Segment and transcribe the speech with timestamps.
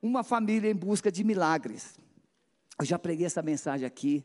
[0.00, 1.98] uma família em busca de milagres.
[2.78, 4.24] Eu já preguei essa mensagem aqui,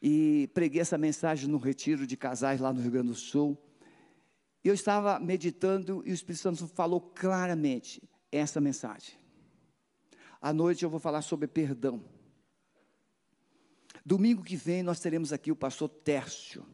[0.00, 3.56] e preguei essa mensagem no retiro de casais lá no Rio Grande do Sul.
[4.62, 9.14] Eu estava meditando e o Espírito Santo falou claramente essa mensagem.
[10.40, 12.04] À noite eu vou falar sobre perdão.
[14.04, 16.64] Domingo que vem nós teremos aqui o pastor Tércio,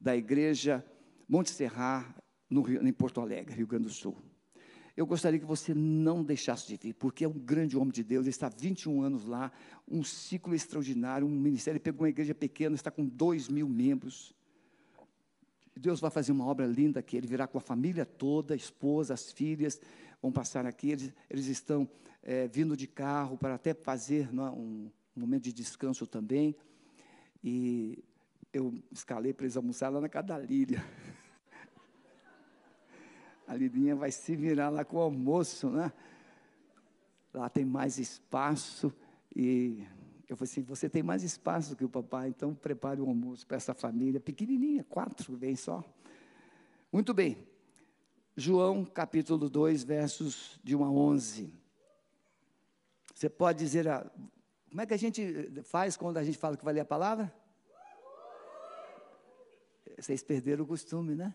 [0.00, 0.84] da igreja
[1.28, 2.14] Monte Serrar,
[2.48, 4.16] no Rio, em Porto Alegre, Rio Grande do Sul.
[4.96, 8.24] Eu gostaria que você não deixasse de vir, porque é um grande homem de Deus,
[8.24, 9.50] ele está há 21 anos lá,
[9.88, 14.32] um ciclo extraordinário, um ministério, ele pegou uma igreja pequena, está com 2 mil membros.
[15.76, 19.12] Deus vai fazer uma obra linda aqui, ele virá com a família toda, a esposa,
[19.12, 19.80] as filhas,
[20.22, 21.88] vão passar aqui, eles, eles estão
[22.22, 26.54] é, vindo de carro para até fazer é, um, momento de descanso também,
[27.42, 27.98] e
[28.52, 30.38] eu escalei para eles almoçar lá na casa da.
[33.46, 35.92] A Lidinha vai se virar lá com o almoço, né?
[37.32, 38.92] Lá tem mais espaço
[39.34, 39.86] e
[40.28, 43.46] eu falei assim, você tem mais espaço que o papai, então prepare o um almoço
[43.46, 45.84] para essa família pequenininha, quatro, bem só.
[46.92, 47.46] Muito bem.
[48.36, 51.52] João capítulo 2, versos de 1 a 11.
[53.14, 54.10] Você pode dizer, a,
[54.68, 57.32] como é que a gente faz quando a gente fala que vai ler a palavra?
[59.98, 61.34] Vocês perderam o costume, né?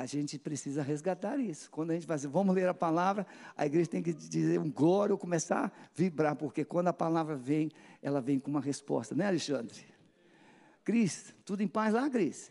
[0.00, 1.70] A gente precisa resgatar isso.
[1.70, 4.70] Quando a gente vai dizer, vamos ler a palavra, a igreja tem que dizer um
[4.70, 7.70] glória ou começar a vibrar, porque quando a palavra vem,
[8.02, 9.84] ela vem com uma resposta, né, Alexandre?
[10.84, 12.50] Cris, tudo em paz lá, Cris?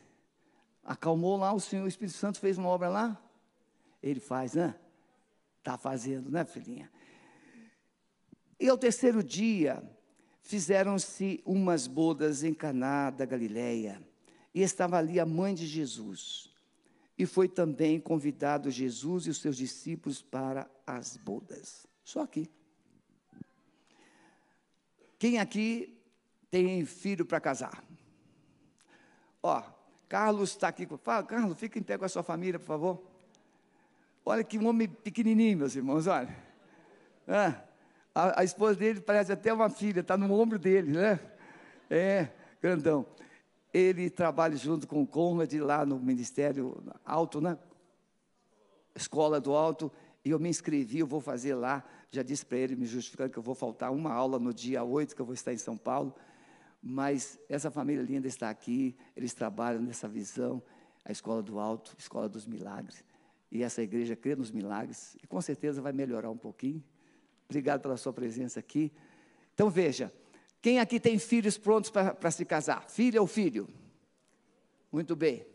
[0.83, 3.21] Acalmou lá, o Senhor, o Espírito Santo fez uma obra lá?
[4.01, 4.75] Ele faz, né?
[5.59, 6.89] Está fazendo, né, filhinha?
[8.59, 9.83] E ao terceiro dia,
[10.41, 14.01] fizeram-se umas bodas em Caná da Galileia,
[14.53, 16.56] e estava ali a mãe de Jesus.
[17.17, 21.87] E foi também convidado Jesus e os seus discípulos para as bodas.
[22.03, 22.49] Só aqui.
[25.17, 25.99] Quem aqui
[26.51, 27.83] tem filho para casar?
[29.41, 29.63] Ó,
[30.07, 30.87] Carlos está aqui.
[31.01, 33.03] Fala, Carlos, fica em pé com a sua família, por favor.
[34.23, 36.35] Olha que homem pequenininho, meus irmãos, olha.
[38.13, 41.19] A, a, esposa dele parece até uma filha, está no ombro dele, né?
[41.89, 42.29] É,
[42.61, 43.05] grandão
[43.73, 47.57] ele trabalha junto com o Conrad lá no Ministério Alto, né?
[48.95, 49.91] Escola do Alto,
[50.25, 51.83] e eu me inscrevi, eu vou fazer lá.
[52.09, 55.15] Já disse para ele, me justificando, que eu vou faltar uma aula no dia 8,
[55.15, 56.15] que eu vou estar em São Paulo.
[56.81, 60.61] Mas essa família linda está aqui, eles trabalham nessa visão,
[61.03, 63.03] a Escola do Alto, Escola dos Milagres.
[63.51, 66.83] E essa igreja crê nos milagres, e com certeza vai melhorar um pouquinho.
[67.45, 68.91] Obrigado pela sua presença aqui.
[69.53, 70.11] Então veja,
[70.67, 72.83] quem aqui tem filhos prontos para se casar?
[72.89, 73.69] Filha ou filho?
[74.91, 75.45] Muito bem.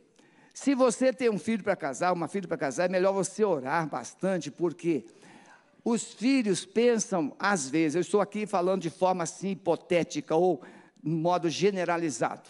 [0.54, 3.86] Se você tem um filho para casar, uma filha para casar, é melhor você orar
[3.86, 5.04] bastante, porque
[5.84, 10.62] os filhos pensam, às vezes, eu estou aqui falando de forma assim hipotética ou
[11.04, 12.48] de modo generalizado.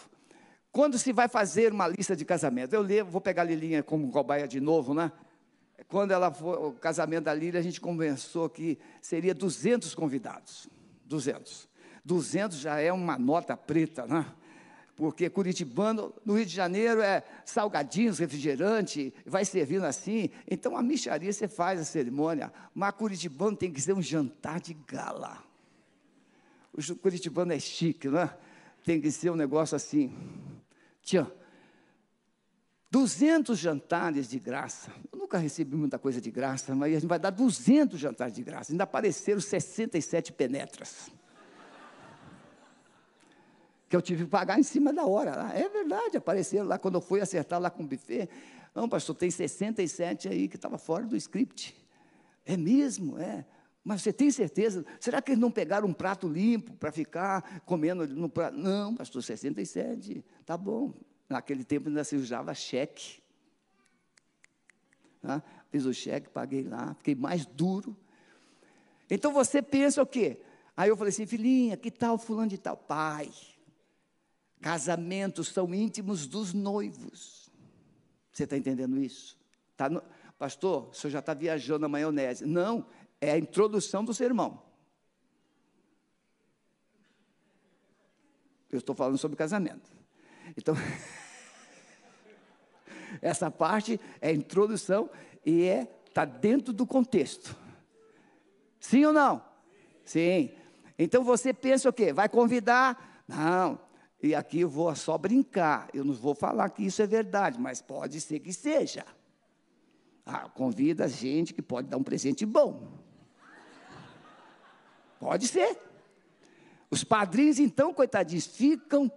[0.70, 4.08] Quando se vai fazer uma lista de casamento, eu levo, vou pegar a Lilinha como
[4.12, 5.10] cobaia de novo, né?
[5.88, 10.68] Quando ela for, o casamento da Lília, a gente conversou que seria 200 convidados.
[11.06, 11.71] 200.
[12.04, 14.26] 200 já é uma nota preta, né?
[14.96, 20.30] Porque Curitibano, no Rio de Janeiro, é salgadinhos, refrigerante, vai servindo assim.
[20.48, 24.74] Então, a micharia você faz a cerimônia, mas Curitibano tem que ser um jantar de
[24.86, 25.42] gala.
[26.72, 28.30] O Curitibano é chique, né?
[28.84, 30.14] Tem que ser um negócio assim.
[31.02, 31.30] Tchan.
[32.90, 34.92] 200 jantares de graça.
[35.10, 38.42] Eu nunca recebi muita coisa de graça, mas a gente vai dar 200 jantares de
[38.42, 38.72] graça.
[38.72, 41.10] Ainda apareceram 67 penetras
[43.92, 45.52] que eu tive que pagar em cima da hora.
[45.52, 48.26] É verdade, apareceram lá quando eu fui acertar lá com o buffet.
[48.74, 51.76] Não, pastor, tem 67 aí que estava fora do script.
[52.46, 53.44] É mesmo, é.
[53.84, 54.82] Mas você tem certeza?
[54.98, 58.56] Será que eles não pegaram um prato limpo para ficar comendo no prato?
[58.56, 60.94] Não, pastor, 67, tá bom.
[61.28, 63.22] Naquele tempo ainda se usava cheque.
[65.20, 65.42] Tá?
[65.68, 67.94] Fiz o cheque, paguei lá, fiquei mais duro.
[69.10, 70.40] Então você pensa o quê?
[70.74, 72.74] Aí eu falei assim, filhinha, que tal fulano de tal?
[72.74, 73.30] Pai,
[74.62, 77.50] Casamentos são íntimos dos noivos.
[78.32, 79.36] Você está entendendo isso?
[79.76, 80.00] Tá no...
[80.38, 82.46] Pastor, o senhor já está viajando na maionese.
[82.46, 82.86] Não,
[83.20, 84.62] é a introdução do sermão.
[88.70, 89.90] Eu estou falando sobre casamento.
[90.56, 90.74] Então,
[93.20, 95.10] essa parte é a introdução
[95.44, 97.56] e é está dentro do contexto.
[98.78, 99.44] Sim ou não?
[100.04, 100.52] Sim.
[100.98, 102.12] Então você pensa o quê?
[102.12, 103.24] Vai convidar?
[103.26, 103.91] Não.
[104.22, 107.82] E aqui eu vou só brincar, eu não vou falar que isso é verdade, mas
[107.82, 109.04] pode ser que seja.
[110.24, 113.00] Ah, convida gente que pode dar um presente bom.
[115.18, 115.76] Pode ser.
[116.88, 119.10] Os padrinhos, então, coitadinhos, ficam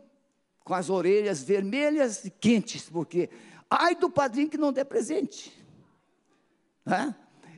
[0.63, 3.29] com as orelhas vermelhas e quentes, porque
[3.69, 5.53] ai do padrinho que não der presente.
[6.83, 7.13] Né?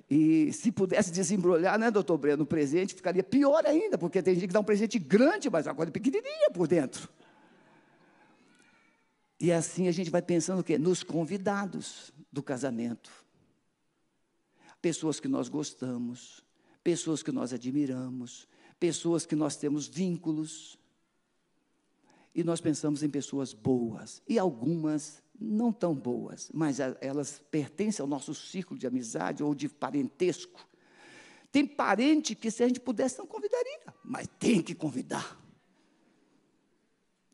[0.09, 4.47] E se pudesse desembrulhar, né, doutor Breno, o presente ficaria pior ainda, porque tem gente
[4.47, 7.09] que dá um presente grande, mas é pequenininha por dentro.
[9.39, 10.77] E assim a gente vai pensando o quê?
[10.77, 13.11] Nos convidados do casamento.
[14.81, 16.43] Pessoas que nós gostamos,
[16.83, 18.47] pessoas que nós admiramos,
[18.79, 20.77] pessoas que nós temos vínculos.
[22.33, 28.07] E nós pensamos em pessoas boas, e algumas não tão boas, mas elas pertencem ao
[28.07, 30.67] nosso círculo de amizade ou de parentesco.
[31.51, 35.39] Tem parente que, se a gente pudesse, não convidaria, mas tem que convidar.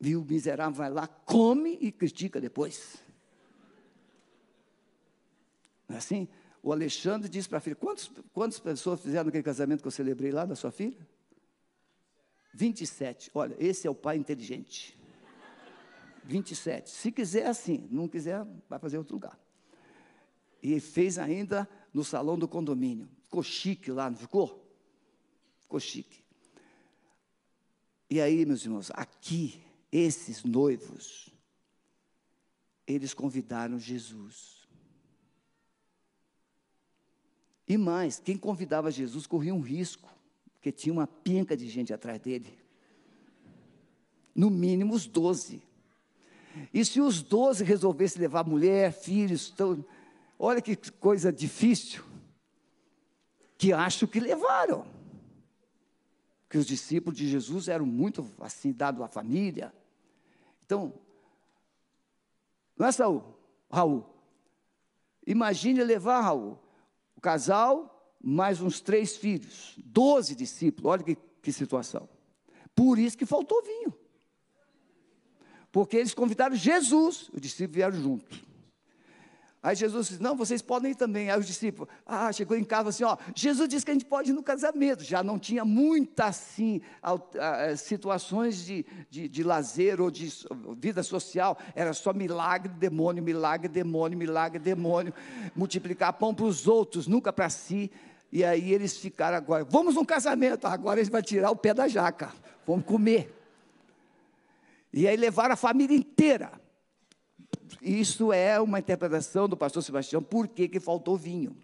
[0.04, 3.02] E o miserável vai lá, come e critica depois.
[5.88, 6.28] Não é assim?
[6.62, 10.30] O Alexandre disse para a filha: quantas, quantas pessoas fizeram aquele casamento que eu celebrei
[10.30, 11.06] lá da sua filha?
[12.52, 13.30] 27.
[13.34, 14.98] Olha, esse é o pai inteligente.
[16.24, 16.90] 27.
[16.90, 17.88] Se quiser, assim.
[17.90, 19.38] Não quiser, vai fazer outro lugar.
[20.62, 23.08] E fez ainda no salão do condomínio.
[23.24, 24.70] Ficou chique lá, não ficou?
[25.60, 26.22] Ficou chique.
[28.08, 29.62] E aí, meus irmãos, aqui,
[29.96, 31.30] esses noivos,
[32.84, 34.66] eles convidaram Jesus.
[37.68, 40.12] E mais, quem convidava Jesus corria um risco,
[40.54, 42.58] porque tinha uma pinca de gente atrás dele.
[44.34, 45.62] No mínimo os doze.
[46.72, 49.84] E se os doze resolvessem levar mulher, filhos, então,
[50.36, 52.02] olha que coisa difícil,
[53.56, 54.84] que acho que levaram.
[56.50, 59.72] Que os discípulos de Jesus eram muito assim, dados à família.
[60.64, 60.92] Então,
[62.76, 63.22] não é Saul,
[63.70, 64.04] Raul.
[65.26, 66.58] Imagine levar Raul,
[67.16, 72.08] o casal, mais uns três filhos, doze discípulos, olha que, que situação.
[72.74, 73.94] Por isso que faltou vinho.
[75.70, 78.53] Porque eles convidaram Jesus, os discípulos vieram junto.
[79.64, 81.30] Aí Jesus disse: Não, vocês podem ir também.
[81.30, 84.28] Aí os discípulos, ah, chegou em casa assim: Ó, Jesus disse que a gente pode
[84.28, 85.02] ir no casamento.
[85.02, 86.82] Já não tinha muitas assim,
[87.78, 90.30] situações de, de, de lazer ou de
[90.76, 91.56] vida social.
[91.74, 95.14] Era só milagre, demônio, milagre, demônio, milagre, demônio.
[95.56, 97.90] Multiplicar pão para os outros, nunca para si.
[98.30, 100.66] E aí eles ficaram agora: Vamos num casamento.
[100.66, 102.30] Agora eles vão tirar o pé da jaca.
[102.66, 103.34] Vamos comer.
[104.92, 106.52] E aí levaram a família inteira.
[107.80, 111.56] Isso é uma interpretação do pastor Sebastião, por que, que faltou vinho.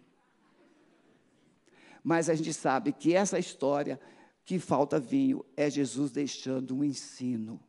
[2.03, 4.01] Mas a gente sabe que essa história,
[4.45, 7.61] que falta vinho, é Jesus deixando um ensino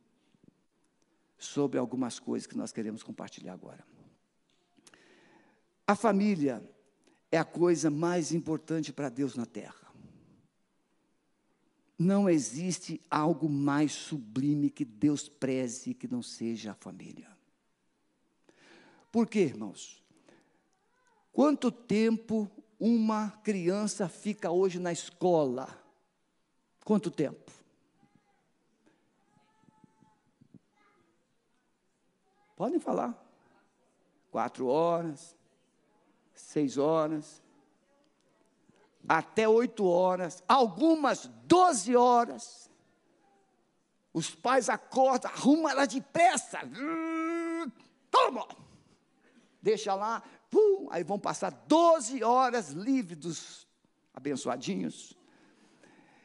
[1.38, 3.84] sobre algumas coisas que nós queremos compartilhar agora.
[5.86, 6.62] A família
[7.30, 9.92] é a coisa mais importante para Deus na terra.
[11.98, 17.28] Não existe algo mais sublime que Deus preze que não seja a família.
[19.12, 20.02] Por quê, irmãos?
[21.30, 22.50] Quanto tempo
[22.80, 25.68] uma criança fica hoje na escola?
[26.82, 27.52] Quanto tempo?
[32.56, 33.14] Podem falar.
[34.30, 35.36] Quatro horas,
[36.32, 37.42] seis horas,
[39.06, 42.70] até oito horas, algumas doze horas.
[44.14, 46.60] Os pais acordam, arrumam ela depressa.
[48.10, 48.71] Toma!
[49.62, 53.68] Deixa lá, pum, aí vão passar 12 horas livres dos
[54.12, 55.16] abençoadinhos.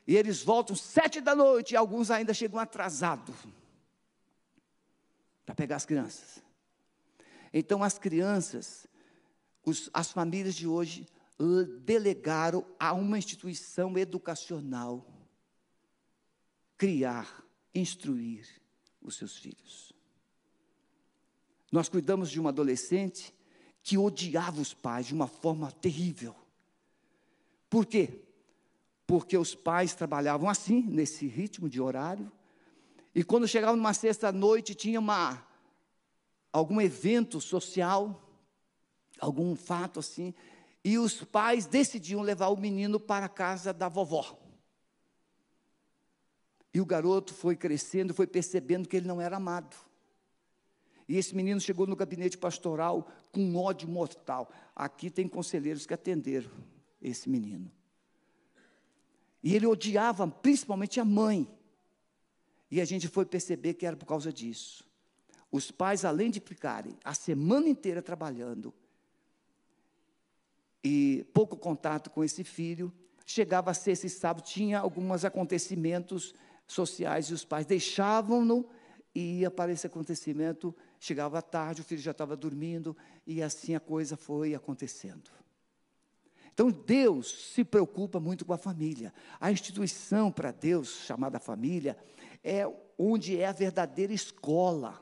[0.08, 3.36] E eles voltam sete da noite, e alguns ainda chegam atrasados
[5.46, 6.44] para pegar as crianças.
[7.54, 8.88] Então, as crianças,
[9.64, 11.08] os, as famílias de hoje
[11.84, 15.06] delegaram a uma instituição educacional
[16.78, 18.48] criar, instruir
[19.02, 19.87] os seus filhos.
[21.72, 23.34] Nós cuidamos de uma adolescente
[23.84, 26.36] que odiava os pais de uma forma terrível.
[27.70, 28.22] Por quê?
[29.06, 32.32] Porque os pais trabalhavam assim, nesse ritmo de horário,
[33.16, 35.44] e quando chegavam numa sexta-noite tinha uma,
[36.52, 38.22] algum evento social,
[39.20, 40.34] algum fato assim,
[40.84, 44.38] e os pais decidiam levar o menino para a casa da vovó.
[46.74, 49.87] E o garoto foi crescendo, foi percebendo que ele não era amado.
[51.08, 54.52] E esse menino chegou no gabinete pastoral com ódio mortal.
[54.76, 56.52] Aqui tem conselheiros que atenderam
[57.02, 57.72] esse menino.
[59.42, 61.48] E ele odiava principalmente a mãe.
[62.70, 64.86] E a gente foi perceber que era por causa disso.
[65.50, 68.74] Os pais, além de ficarem a semana inteira trabalhando,
[70.84, 72.94] e pouco contato com esse filho,
[73.26, 76.34] chegava sexta e sábado, tinha alguns acontecimentos
[76.66, 78.66] sociais e os pais deixavam-no
[79.16, 80.76] e ia para esse acontecimento.
[81.00, 85.30] Chegava tarde, o filho já estava dormindo e assim a coisa foi acontecendo.
[86.54, 89.14] Então Deus se preocupa muito com a família.
[89.40, 91.96] A instituição para Deus, chamada família,
[92.44, 95.00] é onde é a verdadeira escola.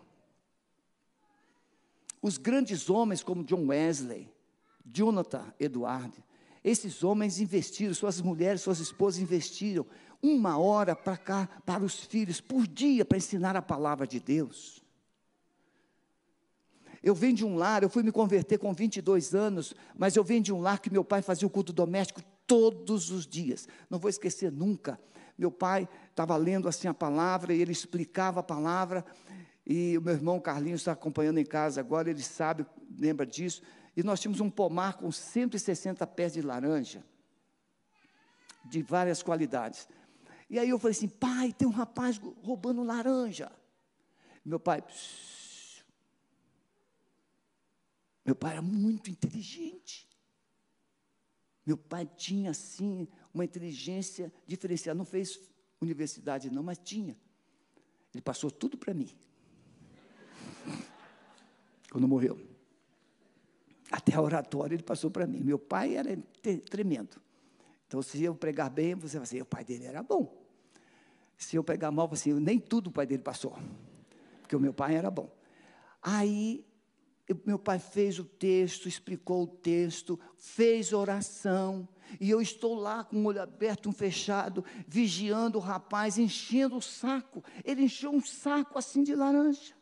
[2.21, 4.29] Os grandes homens como John Wesley,
[4.85, 6.11] Jonathan Edward,
[6.61, 9.85] esses homens investiram, suas mulheres, suas esposas investiram
[10.21, 14.84] uma hora para cá, para os filhos, por dia, para ensinar a palavra de Deus.
[17.05, 20.41] Eu venho de um lar, eu fui me converter com 22 anos, mas eu venho
[20.41, 23.67] de um lar que meu pai fazia o culto doméstico todos os dias.
[23.91, 24.99] Não vou esquecer nunca.
[25.37, 29.05] Meu pai estava lendo assim a palavra e ele explicava a palavra.
[29.67, 32.65] E o meu irmão Carlinhos está acompanhando em casa agora, ele sabe,
[32.97, 33.61] lembra disso.
[33.95, 37.03] E nós tínhamos um pomar com 160 pés de laranja,
[38.67, 39.87] de várias qualidades.
[40.49, 43.51] E aí eu falei assim: pai, tem um rapaz roubando laranja.
[44.43, 44.81] Meu pai.
[44.81, 45.44] Pss.
[48.25, 50.09] Meu pai era muito inteligente.
[51.65, 54.97] Meu pai tinha, assim, uma inteligência diferenciada.
[54.97, 55.39] Não fez
[55.79, 57.15] universidade, não, mas tinha.
[58.13, 59.09] Ele passou tudo para mim.
[61.91, 62.39] Quando morreu.
[63.91, 65.41] Até a oratória ele passou para mim.
[65.41, 66.17] Meu pai era
[66.69, 67.21] tremendo.
[67.87, 70.43] Então, se eu pregar bem, você vai dizer, o pai dele era bom.
[71.37, 73.57] Se eu pregar mal, você, nem tudo o pai dele passou.
[74.41, 75.29] Porque o meu pai era bom.
[76.01, 76.65] Aí,
[77.45, 81.87] meu pai fez o texto, explicou o texto, fez oração.
[82.19, 86.81] E eu estou lá com o olho aberto, um fechado, vigiando o rapaz, enchendo o
[86.81, 87.43] saco.
[87.63, 89.73] Ele encheu um saco assim de laranja.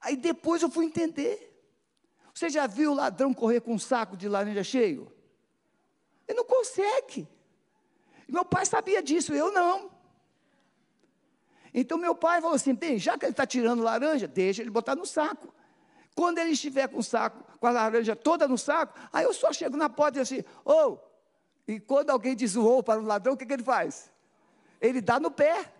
[0.00, 1.52] Aí depois eu fui entender.
[2.32, 5.12] Você já viu o ladrão correr com um saco de laranja cheio?
[6.26, 7.28] Ele não consegue.
[8.26, 9.90] Meu pai sabia disso, eu não.
[11.72, 14.96] Então meu pai falou assim: bem, já que ele está tirando laranja, deixa ele botar
[14.96, 15.54] no saco.
[16.16, 19.52] Quando ele estiver com o saco, com a laranja toda no saco, aí eu só
[19.52, 20.98] chego na porta e assim, ô, oh!
[21.68, 24.10] e quando alguém diz o para o ladrão, o que, que ele faz?
[24.80, 25.70] Ele dá no pé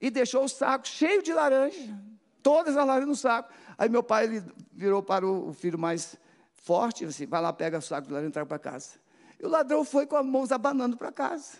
[0.00, 1.96] e deixou o saco cheio de laranja,
[2.42, 3.52] todas as laranjas no saco.
[3.78, 6.16] Aí meu pai ele virou para o, filho mais
[6.52, 8.98] forte, assim, vai lá, pega o saco de laranja e traga para casa.
[9.38, 11.58] E o ladrão foi com as mãos abanando para casa.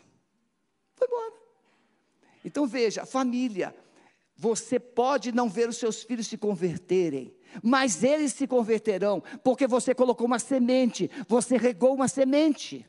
[0.96, 1.32] Foi embora.
[2.44, 3.72] Então veja, família,
[4.36, 9.94] você pode não ver os seus filhos se converterem, mas eles se converterão, porque você
[9.94, 12.86] colocou uma semente, você regou uma semente.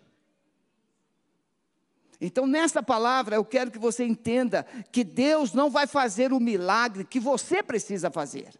[2.19, 7.03] Então, nessa palavra, eu quero que você entenda que Deus não vai fazer o milagre
[7.03, 8.53] que você precisa fazer.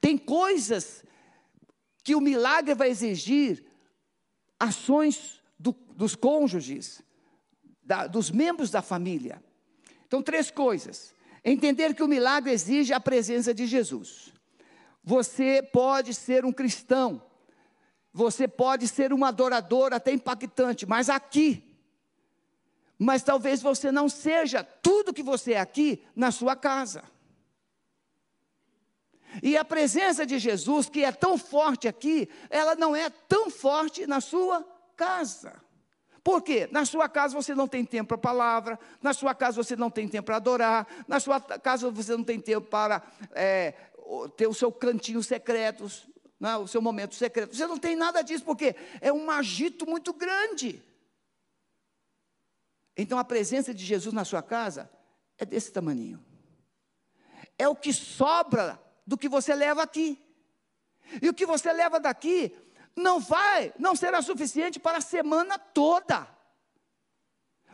[0.00, 1.04] Tem coisas
[2.02, 3.64] que o milagre vai exigir
[4.58, 7.02] ações do, dos cônjuges,
[7.84, 9.40] da, dos membros da família.
[10.06, 11.14] Então, três coisas.
[11.44, 14.32] Entender que o milagre exige a presença de Jesus.
[15.10, 17.20] Você pode ser um cristão,
[18.12, 21.76] você pode ser um adorador até impactante, mas aqui,
[22.96, 27.02] mas talvez você não seja tudo que você é aqui na sua casa.
[29.42, 34.06] E a presença de Jesus, que é tão forte aqui, ela não é tão forte
[34.06, 34.64] na sua
[34.96, 35.60] casa.
[36.22, 36.68] Por quê?
[36.70, 39.90] Na sua casa você não tem tempo para a palavra, na sua casa você não
[39.90, 43.02] tem tempo para adorar, na sua casa você não tem tempo para
[43.32, 43.74] é,
[44.36, 45.86] ter o seu cantinho secreto,
[46.38, 47.54] né, o seu momento secreto.
[47.54, 50.82] Você não tem nada disso, porque é um agito muito grande.
[52.96, 54.90] Então a presença de Jesus na sua casa
[55.38, 56.24] é desse tamanho.
[57.58, 60.18] É o que sobra do que você leva aqui.
[61.20, 62.56] E o que você leva daqui
[62.96, 66.28] não vai, não será suficiente para a semana toda.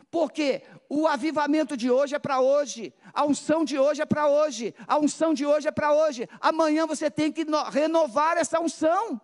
[0.09, 4.73] Porque o avivamento de hoje é para hoje, a unção de hoje é para hoje,
[4.87, 6.29] a unção de hoje é para hoje.
[6.39, 9.19] Amanhã você tem que renovar essa unção.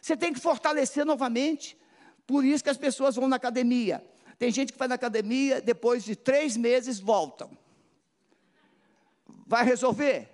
[0.00, 1.76] Você tem que fortalecer novamente.
[2.26, 4.04] Por isso que as pessoas vão na academia.
[4.38, 7.50] Tem gente que vai na academia, depois de três meses voltam.
[9.46, 10.28] Vai resolver?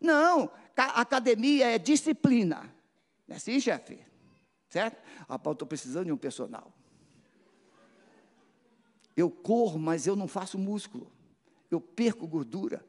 [0.00, 2.62] Não, academia é disciplina.
[3.28, 3.98] Não é assim, chefe?
[4.70, 5.02] Certo?
[5.28, 6.72] Rapaz, estou precisando de um personal.
[9.20, 11.12] Eu corro, mas eu não faço músculo.
[11.70, 12.82] Eu perco gordura.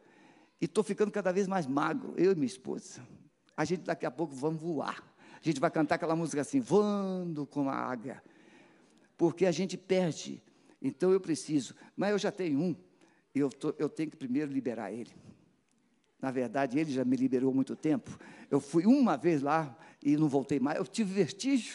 [0.62, 3.06] E estou ficando cada vez mais magro, eu e minha esposa.
[3.58, 5.04] A gente daqui a pouco vamos voar.
[5.34, 8.24] A gente vai cantar aquela música assim, voando com a águia.
[9.18, 10.42] Porque a gente perde.
[10.82, 11.76] Então eu preciso.
[11.98, 12.76] Mas eu já tenho um.
[13.36, 15.12] Eu, tô, eu tenho que primeiro liberar ele.
[16.22, 18.18] Na verdade, ele já me liberou há muito tempo.
[18.50, 20.78] Eu fui uma vez lá e não voltei mais.
[20.78, 21.74] Eu tive vertigem.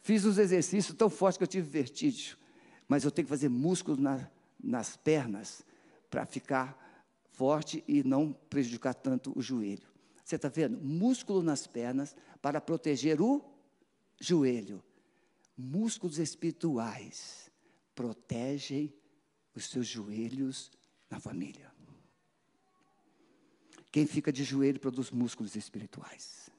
[0.00, 2.40] Fiz uns exercícios tão fortes que eu tive vertigem.
[2.88, 4.28] Mas eu tenho que fazer músculo na,
[4.62, 5.64] nas pernas
[6.10, 6.78] para ficar
[7.32, 9.90] forte e não prejudicar tanto o joelho.
[10.24, 10.78] Você está vendo?
[10.78, 13.44] Músculo nas pernas para proteger o
[14.20, 14.82] joelho.
[15.56, 17.50] Músculos espirituais
[17.94, 18.92] protegem
[19.54, 20.70] os seus joelhos
[21.10, 21.72] na família.
[23.90, 26.51] Quem fica de joelho produz músculos espirituais.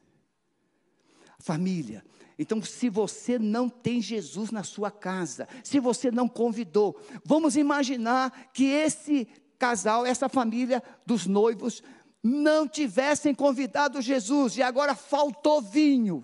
[1.44, 2.06] Família.
[2.40, 8.50] Então, se você não tem Jesus na sua casa, se você não convidou, vamos imaginar
[8.54, 9.26] que esse
[9.60, 11.84] casal, essa família dos noivos,
[12.24, 16.24] não tivessem convidado Jesus e agora faltou vinho.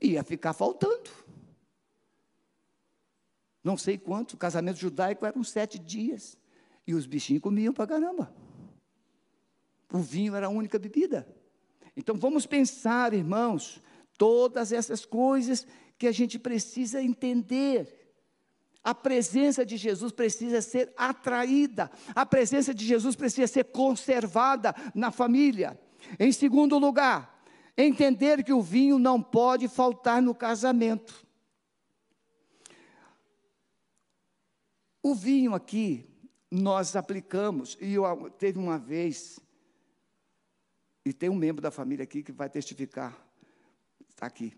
[0.00, 1.08] Ia ficar faltando.
[3.62, 6.36] Não sei quanto, o casamento judaico eram sete dias.
[6.84, 8.34] E os bichinhos comiam para caramba.
[9.92, 11.39] O vinho era a única bebida.
[11.96, 13.82] Então vamos pensar, irmãos,
[14.16, 15.66] todas essas coisas
[15.98, 17.96] que a gente precisa entender.
[18.82, 25.10] A presença de Jesus precisa ser atraída, a presença de Jesus precisa ser conservada na
[25.10, 25.78] família.
[26.18, 27.44] Em segundo lugar,
[27.76, 31.26] entender que o vinho não pode faltar no casamento.
[35.02, 36.06] O vinho aqui,
[36.50, 39.40] nós aplicamos, e eu, teve uma vez,
[41.04, 43.16] e tem um membro da família aqui que vai testificar,
[44.08, 44.54] está aqui.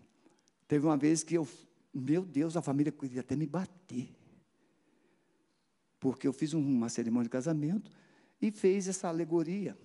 [0.67, 1.47] Teve uma vez que eu,
[1.93, 4.13] meu Deus, a família queria até me bater.
[5.99, 7.89] Porque eu fiz uma cerimônia de casamento
[8.41, 9.77] e fez essa alegoria.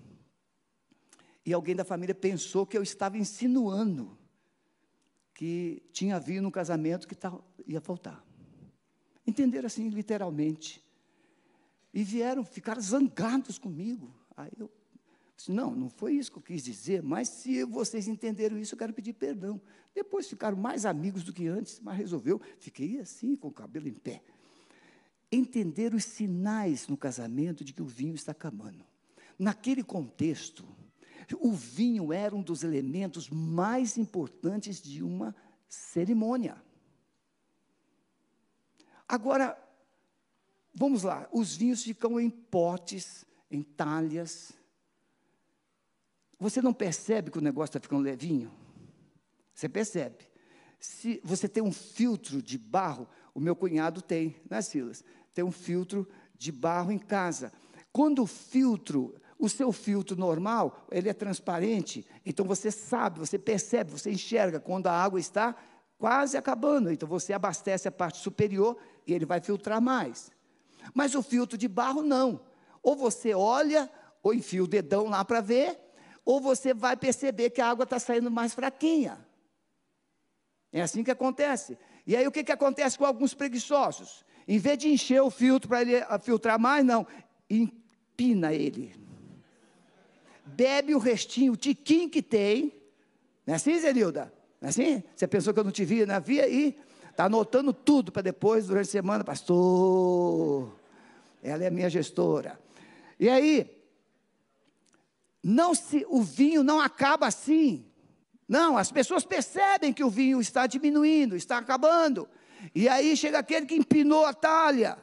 [1.47, 4.19] E alguém da família pensou que eu estava insinuando
[5.33, 7.17] que tinha vinho no casamento que
[7.67, 8.25] ia faltar.
[9.25, 10.83] Entenderam assim, literalmente.
[11.95, 14.13] E vieram, ficaram zangados comigo.
[14.37, 14.69] Aí eu
[15.39, 18.79] disse, não, não foi isso que eu quis dizer, mas se vocês entenderam isso, eu
[18.79, 19.61] quero pedir perdão.
[19.95, 23.95] Depois ficaram mais amigos do que antes, mas resolveu, fiquei assim, com o cabelo em
[23.95, 24.21] pé.
[25.31, 28.85] Entender os sinais no casamento de que o vinho está acabando.
[29.39, 30.67] Naquele contexto,
[31.39, 35.37] o vinho era um dos elementos mais importantes de uma
[35.69, 36.61] cerimônia.
[39.07, 39.57] Agora,
[40.75, 44.58] vamos lá, os vinhos ficam em potes, em talhas.
[46.39, 48.53] Você não percebe que o negócio está ficando levinho?
[49.53, 50.29] Você percebe.
[50.79, 55.03] Se você tem um filtro de barro, o meu cunhado tem, né, Silas?
[55.35, 57.53] Tem um filtro de barro em casa.
[57.93, 63.91] Quando o filtro, o seu filtro normal, ele é transparente, então você sabe, você percebe,
[63.91, 65.57] você enxerga quando a água está
[65.99, 66.93] quase acabando.
[66.93, 70.31] Então você abastece a parte superior e ele vai filtrar mais.
[70.95, 72.41] Mas o filtro de barro não.
[72.83, 73.91] Ou você olha,
[74.23, 75.77] ou enfia o dedão lá para ver,
[76.29, 79.19] ou você vai perceber que a água está saindo mais fraquinha.
[80.71, 81.79] É assim que acontece.
[82.07, 84.27] E aí o que, que acontece com alguns preguiçosos?
[84.47, 87.07] Em vez de encher o filtro para ele ah, filtrar mais, não,
[87.49, 88.95] empina ele.
[90.45, 92.75] Bebe o restinho, o tiquinho que tem.
[93.47, 94.31] Não é assim, Zenilda?
[94.61, 95.03] Não é assim?
[95.17, 96.47] Você pensou que eu não te via, não via?
[96.47, 100.79] E está anotando tudo para depois, durante a semana, pastor.
[101.43, 102.61] Ela é minha gestora.
[103.19, 103.78] E aí,
[105.43, 107.87] não se, o vinho não acaba assim.
[108.49, 112.29] Não, as pessoas percebem que o vinho está diminuindo, está acabando.
[112.75, 114.99] E aí chega aquele que empinou a talha.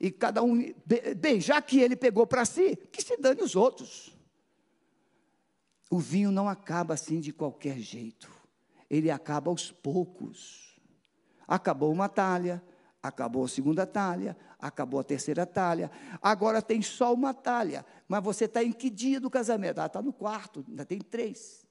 [0.00, 0.74] E cada um,
[1.16, 4.14] bem, já que ele pegou para si, que se dane os outros.
[5.90, 8.34] O vinho não acaba assim de qualquer jeito
[8.96, 10.78] ele acaba aos poucos.
[11.46, 12.62] Acabou uma talha,
[13.04, 15.90] acabou a segunda talha, acabou a terceira talha,
[16.22, 17.84] agora tem só uma talha.
[18.08, 19.78] Mas você está em que dia do casamento?
[19.78, 21.66] Ah, está no quarto, ainda tem três.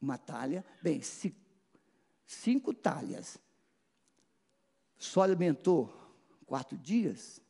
[0.00, 1.32] Uma talha, bem, se,
[2.26, 3.38] cinco talhas.
[4.98, 5.94] Só alimentou
[6.46, 7.40] quatro dias.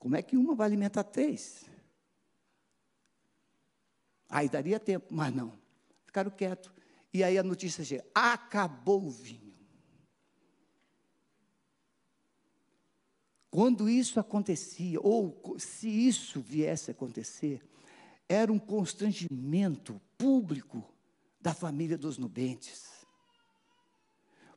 [0.00, 1.64] Como é que uma vai alimentar três?
[4.28, 5.56] Aí daria tempo, mas não.
[6.04, 6.72] Ficaram quietos.
[7.14, 9.47] E aí a notícia chega: acabou o vinho.
[13.50, 17.62] Quando isso acontecia, ou se isso viesse a acontecer,
[18.28, 20.84] era um constrangimento público
[21.40, 23.06] da família dos nubentes.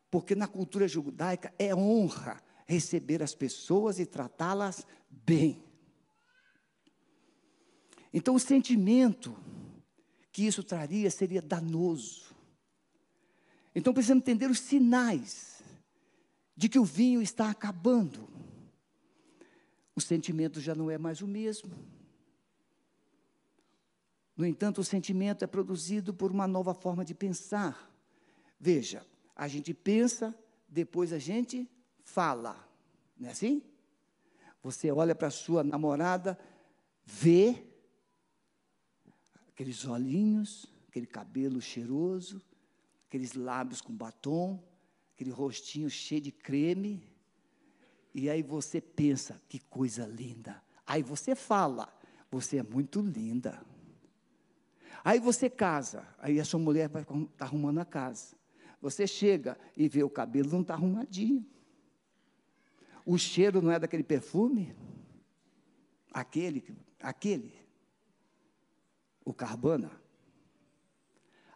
[0.09, 5.63] Porque na cultura judaica é honra receber as pessoas e tratá-las bem.
[8.13, 9.37] Então o sentimento
[10.33, 12.35] que isso traria seria danoso.
[13.73, 15.61] Então precisamos entender os sinais
[16.55, 18.30] de que o vinho está acabando.
[20.01, 21.77] O sentimento já não é mais o mesmo.
[24.35, 27.87] No entanto, o sentimento é produzido por uma nova forma de pensar.
[28.59, 30.35] Veja, a gente pensa,
[30.67, 31.69] depois a gente
[32.03, 32.67] fala.
[33.15, 33.61] Não é assim?
[34.63, 36.35] Você olha para sua namorada,
[37.05, 37.63] vê
[39.49, 42.41] aqueles olhinhos, aquele cabelo cheiroso,
[43.07, 44.63] aqueles lábios com batom,
[45.13, 47.07] aquele rostinho cheio de creme.
[48.13, 50.61] E aí você pensa, que coisa linda.
[50.85, 51.91] Aí você fala,
[52.29, 53.61] você é muito linda.
[55.03, 58.35] Aí você casa, aí a sua mulher vai estar tá arrumando a casa.
[58.81, 61.45] Você chega e vê o cabelo não está arrumadinho.
[63.05, 64.75] O cheiro não é daquele perfume?
[66.11, 66.63] Aquele,
[66.99, 67.53] aquele.
[69.23, 69.91] O carbana.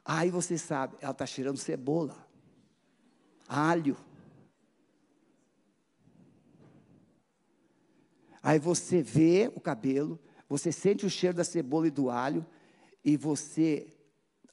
[0.03, 2.27] Aí você sabe, ela está cheirando cebola,
[3.47, 3.97] alho.
[8.45, 12.45] Aí você vê o cabelo, você sente o cheiro da cebola e do alho,
[13.03, 13.91] e você,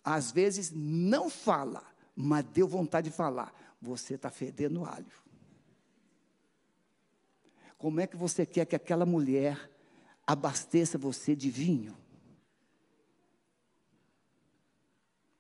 [0.02, 1.85] às vezes, não fala,
[2.16, 3.52] mas deu vontade de falar.
[3.83, 5.12] Você está fedendo alho.
[7.76, 9.70] Como é que você quer que aquela mulher
[10.26, 11.94] abasteça você de vinho?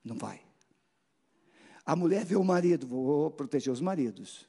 [0.04, 0.42] Não vai.
[1.86, 4.46] A mulher vê o marido, vou proteger os maridos.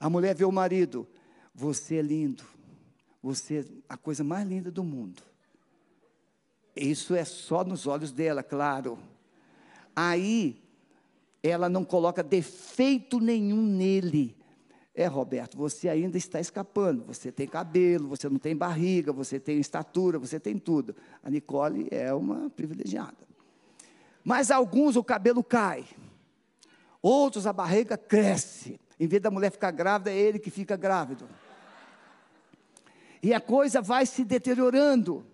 [0.00, 1.06] A mulher vê o marido,
[1.54, 2.44] você é lindo,
[3.22, 5.22] você é a coisa mais linda do mundo.
[6.74, 8.98] Isso é só nos olhos dela, claro.
[9.94, 10.60] Aí,
[11.42, 14.36] ela não coloca defeito nenhum nele.
[14.94, 17.04] É, Roberto, você ainda está escapando.
[17.04, 20.94] Você tem cabelo, você não tem barriga, você tem estatura, você tem tudo.
[21.22, 23.16] A Nicole é uma privilegiada.
[24.24, 25.84] Mas alguns o cabelo cai,
[27.00, 28.80] outros a barriga cresce.
[29.00, 31.28] Em vez da mulher ficar grávida, é ele que fica grávido.
[33.22, 35.24] E a coisa vai se deteriorando.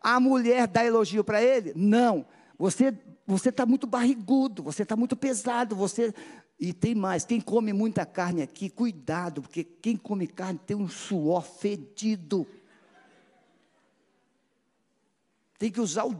[0.00, 1.72] A mulher dá elogio para ele?
[1.74, 2.26] Não.
[2.58, 2.94] Você
[3.26, 6.12] você está muito barrigudo, você está muito pesado, você
[6.58, 10.88] e tem mais, quem come muita carne aqui, cuidado, porque quem come carne tem um
[10.88, 12.46] suor fedido.
[15.58, 16.14] Tem que usar o,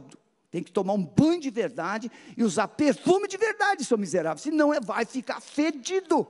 [0.51, 4.73] tem que tomar um banho de verdade e usar perfume de verdade, seu miserável, senão
[4.73, 6.27] é, vai ficar fedido.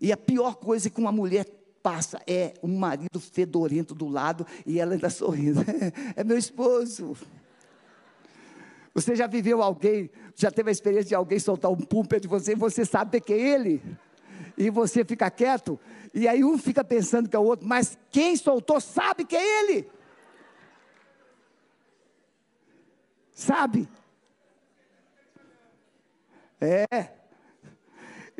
[0.00, 1.44] E a pior coisa que uma mulher
[1.82, 5.60] passa é um marido fedorento do lado e ela ainda sorrindo.
[6.16, 7.16] é meu esposo.
[8.94, 12.28] Você já viveu alguém, já teve a experiência de alguém soltar um pum perto de
[12.28, 13.82] você e você sabe que é ele?
[14.58, 15.78] E você fica quieto,
[16.12, 19.62] e aí um fica pensando que é o outro, mas quem soltou sabe que é
[19.62, 19.88] ele.
[23.32, 23.88] Sabe?
[26.60, 27.19] É.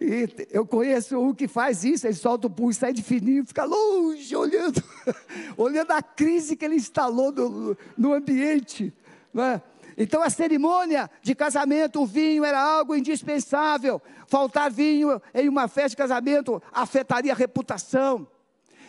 [0.01, 3.65] E eu conheço um que faz isso, ele solta o e sai de fininho, fica
[3.65, 4.83] longe, olhando,
[5.59, 8.95] olhando a crise que ele instalou no, no ambiente.
[9.33, 9.63] Não é?
[9.99, 14.01] Então a cerimônia de casamento, o vinho era algo indispensável.
[14.27, 18.27] Faltar vinho em uma festa de casamento afetaria a reputação.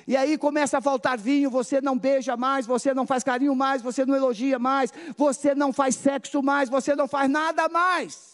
[0.07, 3.81] E aí começa a faltar vinho, você não beija mais, você não faz carinho mais,
[3.81, 8.30] você não elogia mais, você não faz sexo mais, você não faz nada mais.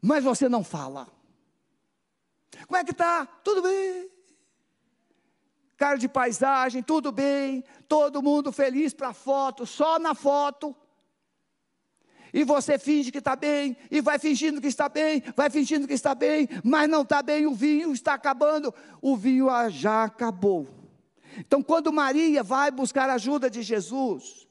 [0.00, 1.08] Mas você não fala.
[2.66, 3.26] Como é que está?
[3.26, 4.10] Tudo bem
[5.80, 10.76] cara de paisagem, tudo bem, todo mundo feliz para foto, só na foto.
[12.34, 15.94] E você finge que está bem, e vai fingindo que está bem, vai fingindo que
[15.94, 20.68] está bem, mas não está bem, o vinho está acabando, o vinho já acabou.
[21.38, 24.46] Então, quando Maria vai buscar a ajuda de Jesus,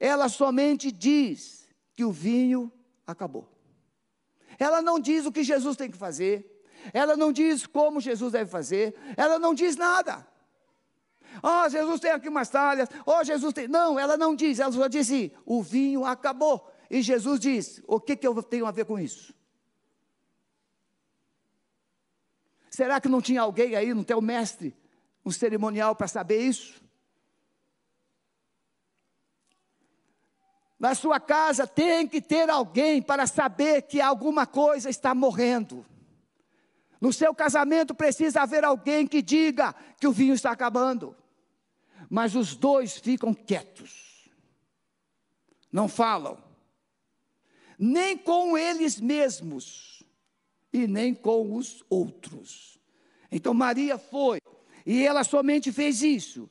[0.00, 2.72] ela somente diz que o vinho
[3.06, 3.53] acabou.
[4.58, 6.54] Ela não diz o que Jesus tem que fazer,
[6.92, 10.26] ela não diz como Jesus deve fazer, ela não diz nada.
[11.42, 13.66] Oh, Jesus tem aqui umas talhas, oh, Jesus tem.
[13.66, 16.70] Não, ela não diz, ela só diz assim: o vinho acabou.
[16.90, 19.34] E Jesus diz: o que, que eu tenho a ver com isso?
[22.70, 24.76] Será que não tinha alguém aí, não tem o mestre,
[25.24, 26.83] um cerimonial para saber isso?
[30.78, 35.84] Na sua casa tem que ter alguém para saber que alguma coisa está morrendo.
[37.00, 41.14] No seu casamento precisa haver alguém que diga que o vinho está acabando.
[42.08, 44.30] Mas os dois ficam quietos,
[45.72, 46.38] não falam,
[47.78, 50.02] nem com eles mesmos
[50.72, 52.78] e nem com os outros.
[53.30, 54.40] Então Maria foi,
[54.86, 56.48] e ela somente fez isso.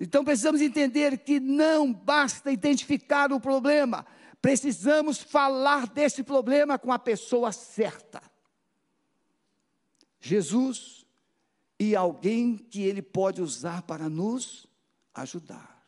[0.00, 4.06] Então precisamos entender que não basta identificar o problema,
[4.40, 8.22] precisamos falar desse problema com a pessoa certa.
[10.20, 11.06] Jesus
[11.78, 14.66] e alguém que ele pode usar para nos
[15.14, 15.78] ajudar.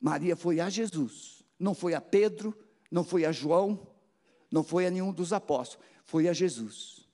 [0.00, 2.56] Maria foi a Jesus, não foi a Pedro,
[2.90, 3.86] não foi a João,
[4.50, 7.06] não foi a nenhum dos apóstolos, foi a Jesus.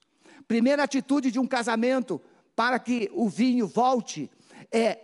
[0.47, 2.21] Primeira atitude de um casamento
[2.55, 4.29] para que o vinho volte
[4.71, 4.99] é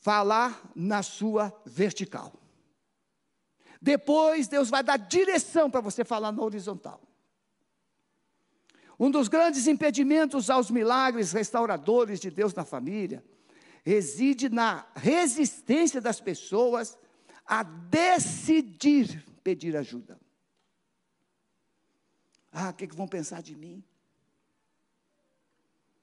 [0.00, 2.32] falar na sua vertical.
[3.80, 7.00] Depois Deus vai dar direção para você falar na horizontal.
[8.98, 13.24] Um dos grandes impedimentos aos milagres restauradores de Deus na família
[13.84, 16.96] reside na resistência das pessoas
[17.44, 20.20] a decidir pedir ajuda.
[22.52, 23.82] Ah, o que, que vão pensar de mim?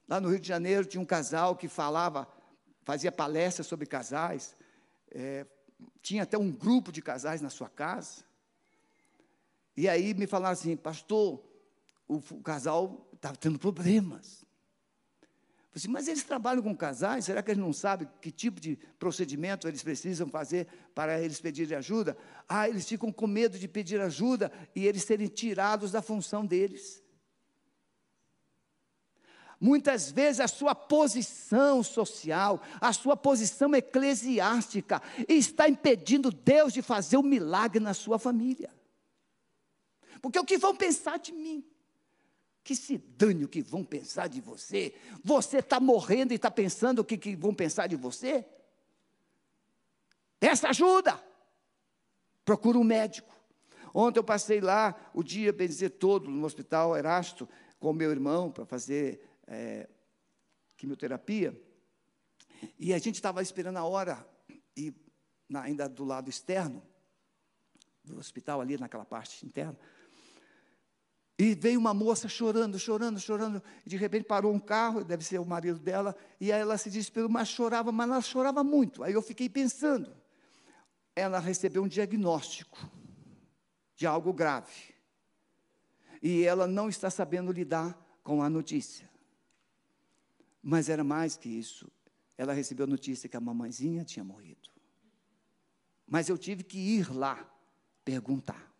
[0.09, 2.27] Lá no Rio de Janeiro tinha um casal que falava,
[2.83, 4.55] fazia palestras sobre casais,
[5.11, 5.45] é,
[6.01, 8.23] tinha até um grupo de casais na sua casa.
[9.77, 11.39] E aí me falaram assim, pastor,
[12.07, 14.43] o, o casal estava tendo problemas.
[15.75, 19.67] Assim, mas eles trabalham com casais, será que eles não sabem que tipo de procedimento
[19.67, 22.17] eles precisam fazer para eles pedirem ajuda?
[22.47, 27.03] Ah, eles ficam com medo de pedir ajuda e eles serem tirados da função deles.
[29.59, 37.17] Muitas vezes a sua posição social, a sua posição eclesiástica está impedindo Deus de fazer
[37.17, 38.73] um milagre na sua família.
[40.21, 41.65] Porque o que vão pensar de mim?
[42.63, 44.93] Que se dane o que vão pensar de você.
[45.23, 48.45] Você está morrendo e está pensando o que, que vão pensar de você?
[50.39, 51.21] Peça ajuda.
[52.45, 53.35] Procura um médico.
[53.93, 57.47] Ontem eu passei lá o dia, bem dizer, todo no hospital Erasto,
[57.79, 59.89] com meu irmão, para fazer é,
[60.77, 61.59] quimioterapia.
[62.77, 64.25] E a gente estava esperando a hora,
[64.77, 64.93] e
[65.49, 66.81] na, ainda do lado externo,
[68.03, 69.77] do hospital, ali naquela parte interna.
[71.37, 73.63] E veio uma moça chorando, chorando, chorando.
[73.85, 76.89] E de repente parou um carro, deve ser o marido dela, e aí ela se
[76.89, 79.03] desesperou, mas chorava, mas ela chorava muito.
[79.03, 80.15] Aí eu fiquei pensando.
[81.15, 82.77] Ela recebeu um diagnóstico
[83.95, 84.93] de algo grave.
[86.21, 89.09] E ela não está sabendo lidar com a notícia.
[90.61, 91.91] Mas era mais que isso.
[92.37, 94.69] Ela recebeu notícia que a mamãezinha tinha morrido.
[96.07, 97.49] Mas eu tive que ir lá
[98.03, 98.71] perguntar.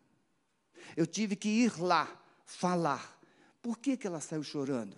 [0.96, 3.20] Eu tive que ir lá falar.
[3.62, 4.98] Por que, que ela saiu chorando?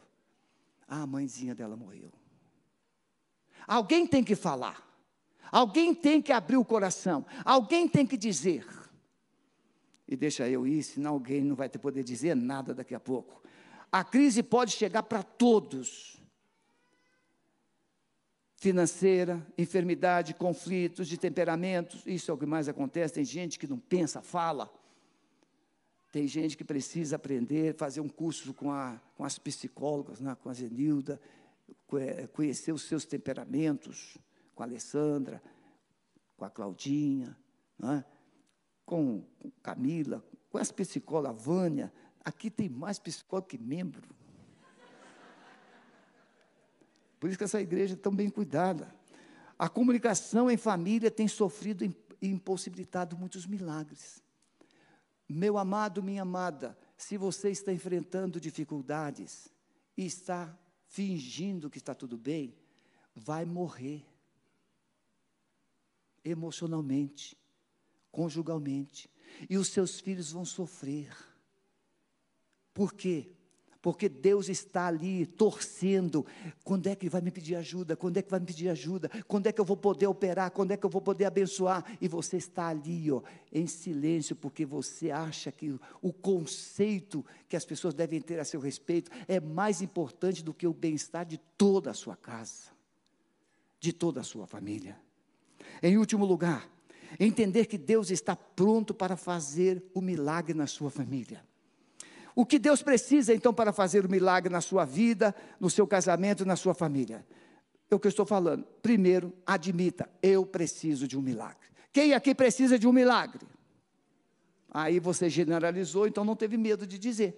[0.88, 2.12] Ah, a mãezinha dela morreu.
[3.68, 4.88] Alguém tem que falar.
[5.52, 7.26] Alguém tem que abrir o coração.
[7.44, 8.66] Alguém tem que dizer.
[10.08, 13.42] E deixa eu ir, senão alguém não vai poder dizer nada daqui a pouco.
[13.92, 16.21] A crise pode chegar para todos.
[18.62, 23.16] Financeira, enfermidade, conflitos de temperamentos, isso é o que mais acontece.
[23.16, 24.72] Tem gente que não pensa, fala.
[26.12, 30.48] Tem gente que precisa aprender, fazer um curso com, a, com as psicólogas, né, com
[30.48, 31.20] a Zenilda,
[32.34, 34.20] conhecer os seus temperamentos,
[34.54, 35.42] com a Alessandra,
[36.38, 37.36] com a Claudinha,
[37.80, 38.06] né,
[38.86, 41.92] com, com Camila, com as psicólogas, a Vânia.
[42.24, 44.21] Aqui tem mais psicólogo que membro.
[47.22, 48.92] Por isso que essa igreja é tão bem cuidada.
[49.58, 54.24] A comunicação em família tem sofrido e impossibilitado muitos milagres.
[55.30, 59.50] Meu amado, minha amada, se você está enfrentando dificuldades
[59.96, 60.58] e está
[60.88, 62.56] fingindo que está tudo bem,
[63.14, 64.04] vai morrer.
[66.26, 67.38] Emocionalmente,
[68.12, 69.08] conjugalmente.
[69.48, 71.16] E os seus filhos vão sofrer.
[72.74, 73.32] Por quê?
[73.82, 76.26] Porque Deus está ali torcendo.
[76.64, 77.96] Quando é que vai me pedir ajuda?
[77.96, 79.10] Quando é que vai me pedir ajuda?
[79.28, 80.52] Quando é que eu vou poder operar?
[80.52, 81.84] Quando é que eu vou poder abençoar?
[82.00, 87.66] E você está ali, ó, em silêncio, porque você acha que o conceito que as
[87.66, 91.90] pessoas devem ter a seu respeito é mais importante do que o bem-estar de toda
[91.90, 92.70] a sua casa,
[93.80, 94.96] de toda a sua família.
[95.82, 96.70] Em último lugar,
[97.20, 101.44] entender que Deus está pronto para fazer o milagre na sua família.
[102.36, 106.46] O que Deus precisa então para fazer o milagre na sua vida, no seu casamento,
[106.46, 107.26] na sua família?
[107.90, 108.64] É o que eu estou falando.
[108.82, 111.68] Primeiro, admita, eu preciso de um milagre.
[111.92, 113.46] Quem aqui precisa de um milagre?
[114.74, 117.36] Aí você generalizou, então não teve medo de dizer.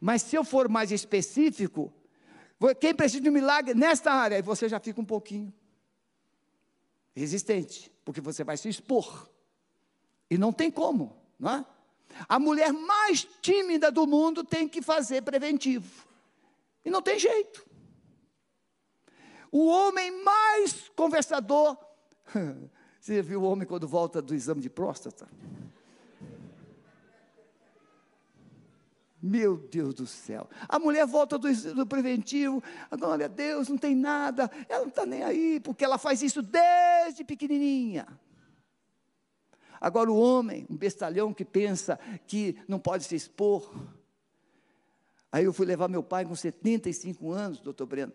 [0.00, 1.92] Mas se eu for mais específico,
[2.80, 5.52] quem precisa de um milagre nesta área, aí você já fica um pouquinho
[7.14, 9.28] resistente, porque você vai se expor.
[10.30, 11.66] E não tem como, não é?
[12.28, 16.06] A mulher mais tímida do mundo tem que fazer preventivo.
[16.84, 17.64] E não tem jeito.
[19.50, 21.76] O homem mais conversador.
[23.00, 25.28] Você viu o homem quando volta do exame de próstata?
[29.20, 30.48] Meu Deus do céu.
[30.68, 32.62] A mulher volta do, do preventivo,
[33.00, 37.22] olha, Deus não tem nada, ela não está nem aí, porque ela faz isso desde
[37.22, 38.06] pequenininha.
[39.82, 43.68] Agora, o homem, um bestalhão que pensa que não pode se expor.
[45.32, 48.12] Aí eu fui levar meu pai com 75 anos, doutor Breno.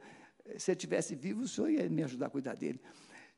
[0.57, 2.79] Se ele tivesse vivo, o senhor ia me ajudar a cuidar dele.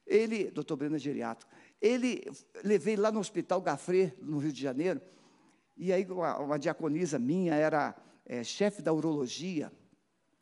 [0.05, 2.21] Ele, doutor Breno é geriátrico, ele,
[2.63, 5.01] levei lá no Hospital Gafré, no Rio de Janeiro,
[5.75, 7.95] e aí uma, uma diaconisa minha era
[8.27, 9.71] é, chefe da urologia,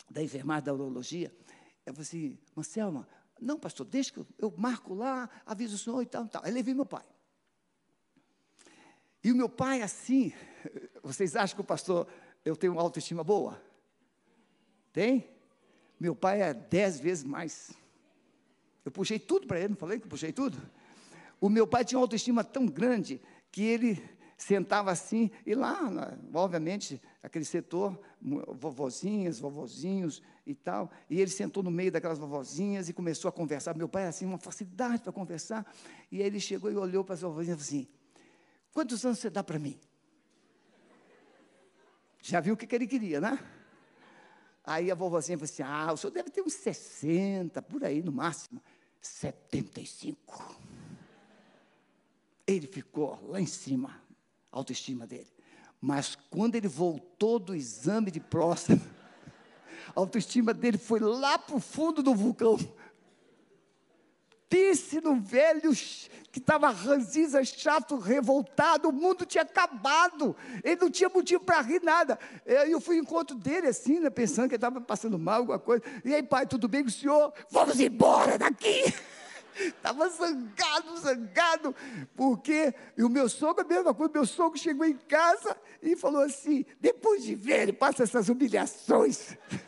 [0.10, 1.34] da enfermagem da urologia.
[1.86, 3.08] Eu falei assim, Marcelma,
[3.39, 6.41] não, pastor, deixa que eu, eu marco lá, aviso o senhor e tal, e tal.
[6.43, 7.06] Aí levei meu pai.
[9.28, 10.32] E o meu pai, assim,
[11.04, 12.08] vocês acham que o pastor,
[12.46, 13.62] eu tenho uma autoestima boa?
[14.94, 15.30] Tem?
[16.00, 17.74] Meu pai é dez vezes mais.
[18.86, 20.58] Eu puxei tudo para ele, não falei que puxei tudo?
[21.42, 23.20] O meu pai tinha uma autoestima tão grande
[23.52, 24.02] que ele
[24.38, 25.78] sentava assim, e lá,
[26.34, 32.94] obviamente, aquele setor, vovozinhas, vovozinhos e tal, e ele sentou no meio daquelas vovozinhas e
[32.94, 33.76] começou a conversar.
[33.76, 35.70] Meu pai, assim, uma facilidade para conversar,
[36.10, 37.97] e aí ele chegou e olhou para as vovozinhas e falou assim:
[38.78, 39.76] Quantos anos você dá para mim?
[42.22, 43.40] Já viu o que, ele queria, né?
[44.63, 48.12] Aí a vovozinha falou assim: Ah, o senhor deve ter uns 60, por aí no
[48.12, 48.62] máximo.
[49.02, 50.56] 75.
[52.46, 54.00] Ele ficou lá em cima,
[54.52, 55.34] a autoestima dele.
[55.82, 58.80] Mas quando ele voltou do exame de próstata,
[59.96, 62.60] a autoestima dele foi lá para o fundo do vulcão.
[64.50, 65.74] Pense no velho
[66.32, 71.82] que estava ranziza, chato, revoltado, o mundo tinha acabado, ele não tinha motivo para rir
[71.84, 72.18] nada.
[72.46, 75.84] Eu fui ao encontro dele assim, né, pensando que ele estava passando mal, alguma coisa.
[76.06, 77.34] E aí, pai, tudo bem com o senhor?
[77.50, 78.94] Vamos embora daqui!
[79.58, 81.76] Estava zangado, zangado,
[82.16, 86.22] porque e o meu sogro, a mesma coisa, meu sogro chegou em casa e falou
[86.22, 89.36] assim: depois de ele passa essas humilhações.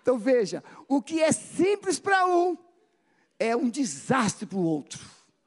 [0.00, 2.54] Então veja, o que é simples para um
[3.38, 5.00] é um desastre para o outro.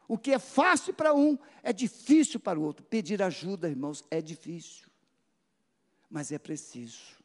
[0.07, 2.85] O que é fácil para um é difícil para o outro.
[2.85, 4.87] Pedir ajuda, irmãos, é difícil,
[6.09, 7.17] mas é preciso.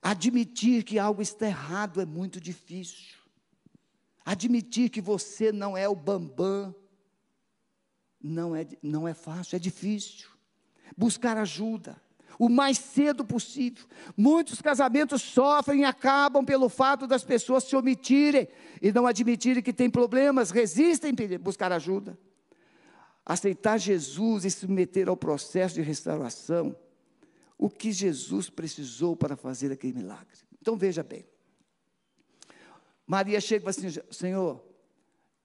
[0.00, 3.16] Admitir que algo está errado é muito difícil.
[4.24, 6.74] Admitir que você não é o bambam
[8.24, 10.30] não é, não é fácil, é difícil.
[10.96, 12.00] Buscar ajuda
[12.38, 13.84] o mais cedo possível.
[14.16, 18.48] Muitos casamentos sofrem e acabam pelo fato das pessoas se omitirem
[18.80, 22.18] e não admitirem que têm problemas, resistem em buscar ajuda.
[23.24, 26.76] Aceitar Jesus e se submeter ao processo de restauração,
[27.56, 30.38] o que Jesus precisou para fazer aquele milagre.
[30.60, 31.24] Então veja bem,
[33.06, 34.62] Maria chega e fala assim: Senhor,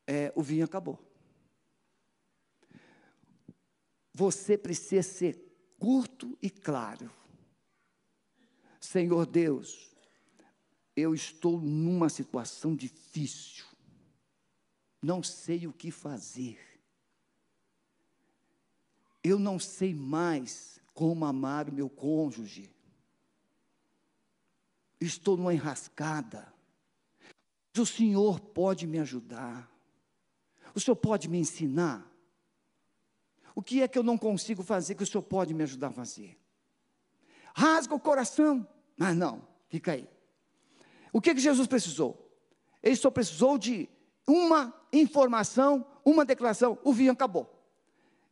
[0.08, 0.99] é, o vinho acabou.
[4.13, 5.49] Você precisa ser
[5.80, 7.12] curto e claro.
[8.80, 9.89] Senhor Deus,
[10.96, 13.65] eu estou numa situação difícil,
[15.02, 16.60] não sei o que fazer,
[19.24, 22.70] eu não sei mais como amar o meu cônjuge,
[25.00, 26.54] estou numa enrascada,
[27.78, 29.70] o Senhor pode me ajudar.
[30.76, 32.09] O Senhor pode me ensinar.
[33.60, 35.91] O que é que eu não consigo fazer que o Senhor pode me ajudar a
[35.91, 36.39] fazer?
[37.54, 38.65] Rasga o coração.
[38.95, 40.08] Mas não, fica aí.
[41.12, 42.34] O que, é que Jesus precisou?
[42.82, 43.89] Ele só precisou de
[44.26, 46.80] uma informação, uma declaração.
[46.86, 47.54] O vinho acabou.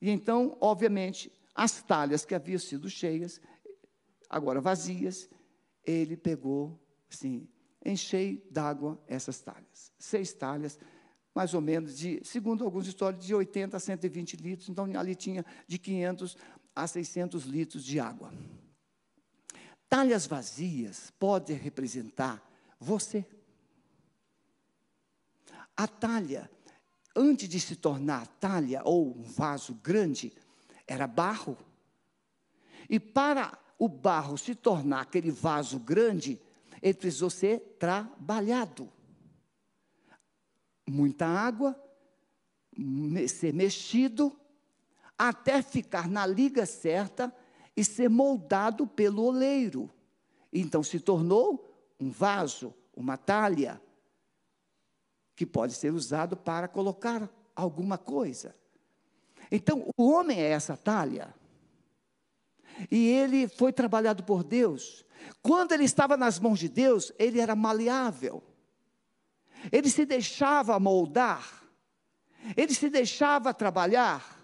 [0.01, 3.41] E então, obviamente, as talhas que haviam sido cheias,
[4.29, 5.29] agora vazias,
[5.83, 6.79] ele pegou,
[7.11, 7.49] assim,
[7.83, 9.91] enchei d'água essas talhas.
[9.99, 10.79] Seis talhas,
[11.37, 14.69] mais ou menos, de, segundo alguns histórios, de 80 a 120 litros.
[14.69, 16.35] Então, ali tinha de 500
[16.75, 18.33] a 600 litros de água.
[19.87, 22.43] Talhas vazias podem representar
[22.79, 23.23] você.
[25.75, 26.49] A talha,
[27.15, 30.33] antes de se tornar talha ou um vaso grande,
[30.87, 31.55] era barro.
[32.89, 36.41] E para o barro se tornar aquele vaso grande,
[36.81, 38.91] ele precisou ser trabalhado.
[40.89, 41.79] Muita água,
[43.27, 44.37] ser mexido,
[45.17, 47.33] até ficar na liga certa
[47.75, 49.89] e ser moldado pelo oleiro.
[50.51, 53.81] Então se tornou um vaso, uma talha,
[55.35, 58.55] que pode ser usado para colocar alguma coisa.
[59.51, 61.33] Então, o homem é essa talha.
[62.89, 65.05] E ele foi trabalhado por Deus
[65.41, 68.43] quando ele estava nas mãos de Deus, ele era maleável.
[69.71, 71.63] Ele se deixava moldar.
[72.55, 74.37] Ele se deixava trabalhar.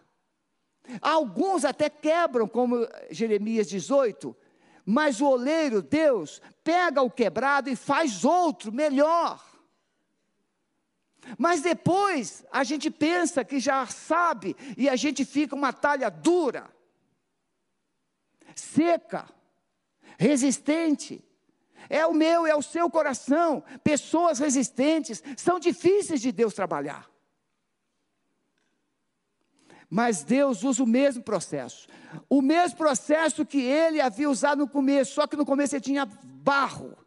[1.02, 4.36] Alguns até quebram, como Jeremias 18,
[4.86, 9.42] mas o oleiro, Deus, pega o quebrado e faz outro melhor.
[11.38, 16.70] Mas depois a gente pensa que já sabe e a gente fica uma talha dura,
[18.56, 19.30] seca,
[20.18, 21.24] resistente.
[21.90, 23.64] É o meu, é o seu coração.
[23.84, 27.10] Pessoas resistentes são difíceis de Deus trabalhar.
[29.90, 31.88] Mas Deus usa o mesmo processo.
[32.30, 36.06] O mesmo processo que ele havia usado no começo, só que no começo ele tinha
[36.24, 36.98] barro.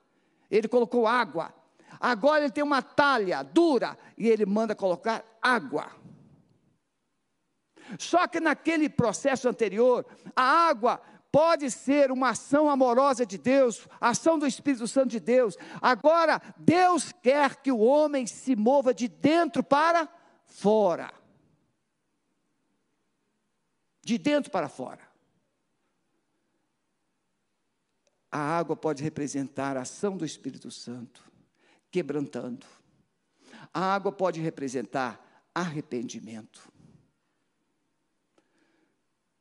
[0.51, 1.53] Ele colocou água.
[1.99, 5.91] Agora ele tem uma talha dura e ele manda colocar água.
[7.99, 10.05] Só que naquele processo anterior,
[10.35, 11.01] a água
[11.37, 15.55] pode ser uma ação amorosa de Deus, ação do Espírito Santo de Deus.
[15.83, 20.09] Agora, Deus quer que o homem se mova de dentro para
[20.47, 21.13] fora
[24.07, 25.03] de dentro para fora.
[28.31, 31.29] A água pode representar a ação do Espírito Santo,
[31.91, 32.65] quebrantando.
[33.75, 36.73] A água pode representar arrependimento.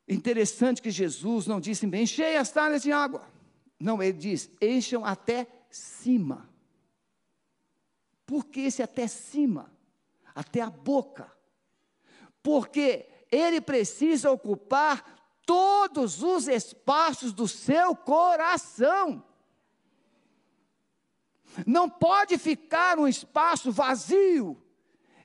[0.08, 3.28] Interessante que Jesus não disse, enchei as talhas de água.
[3.80, 6.50] Não, ele diz, encham até cima.
[8.26, 9.72] Por que esse até cima?
[10.34, 11.32] Até a boca.
[12.42, 15.04] Porque ele precisa ocupar
[15.46, 19.24] todos os espaços do seu coração.
[21.66, 24.62] Não pode ficar um espaço vazio.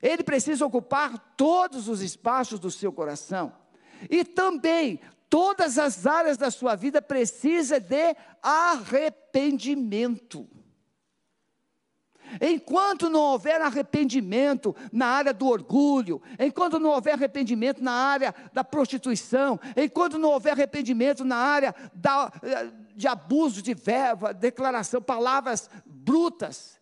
[0.01, 3.60] Ele precisa ocupar todos os espaços do seu coração.
[4.09, 10.49] E também todas as áreas da sua vida precisa de arrependimento.
[12.41, 18.63] Enquanto não houver arrependimento na área do orgulho, enquanto não houver arrependimento na área da
[18.63, 22.33] prostituição, enquanto não houver arrependimento na área da,
[22.95, 26.79] de abuso de verba, declaração, palavras brutas,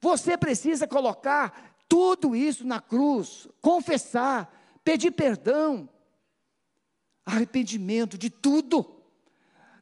[0.00, 4.52] você precisa colocar tudo isso na cruz, confessar,
[4.82, 5.88] pedir perdão,
[7.28, 8.96] arrependimento de tudo.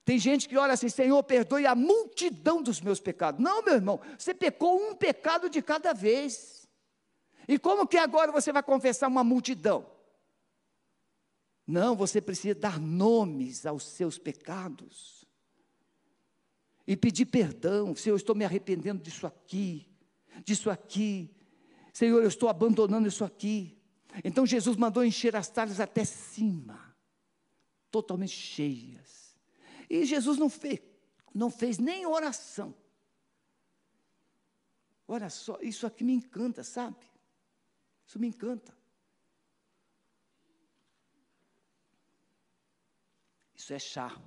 [0.05, 3.41] Tem gente que olha assim, Senhor, perdoe a multidão dos meus pecados.
[3.43, 6.69] Não, meu irmão, você pecou um pecado de cada vez.
[7.49, 9.87] E como que agora você vai confessar uma multidão?
[11.67, 15.25] Não, você precisa dar nomes aos seus pecados.
[16.87, 17.95] E pedir perdão.
[17.97, 19.89] Senhor, eu estou me arrependendo disso aqui,
[20.45, 21.35] disso aqui.
[21.93, 23.77] Senhor, eu estou abandonando isso aqui.
[24.25, 26.86] Então Jesus mandou encher as talhas até cima,
[28.03, 29.37] totalmente cheias.
[29.89, 30.81] E Jesus não fez,
[31.35, 32.75] não fez nem oração.
[35.09, 36.97] Olha só, isso aqui me encanta, sabe?
[38.07, 38.77] Isso me encanta.
[43.55, 44.21] Isso é chá.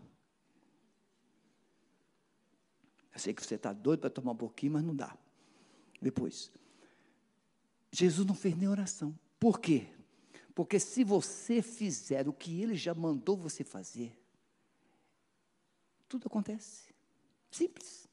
[3.13, 5.15] Eu sei que você está doido para tomar um pouquinho, mas não dá.
[6.01, 6.51] Depois.
[7.91, 9.17] Jesus não fez nem oração.
[9.39, 9.87] Por quê?
[10.59, 14.13] Porque se você fizer o que ele já mandou você fazer,
[16.05, 16.93] tudo acontece.
[17.49, 18.09] Simples.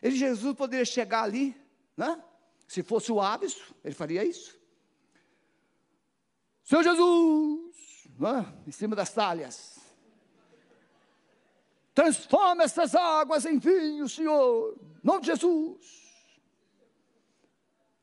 [0.00, 1.54] Ele, Jesus poderia chegar ali,
[1.94, 2.24] né?
[2.66, 4.58] Se fosse o hábito, ele faria isso.
[6.62, 8.62] Senhor Jesus, né?
[8.66, 9.78] em cima das talhas.
[11.92, 14.74] Transforma essas águas em vinho, Senhor.
[15.02, 16.18] Não de Jesus.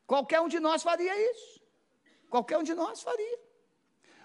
[0.06, 1.61] Qualquer um de nós faria isso.
[2.32, 3.38] Qualquer um de nós faria.